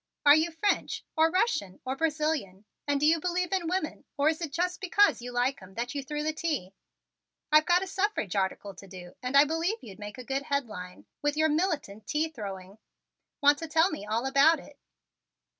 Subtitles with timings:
[0.25, 4.41] Are you French or Russian or Brazilian, and do you believe in women, or is
[4.41, 6.73] it just because you like 'em that you threw the tea?
[7.51, 11.05] I've got a suffrage article to do and I believe you'd make a good headline,
[11.21, 12.79] with your militant tea throwing.
[13.43, 14.79] Want to tell me all about it?"